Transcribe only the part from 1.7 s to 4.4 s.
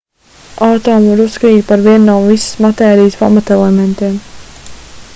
vienu no visas matērijas pamatelementiem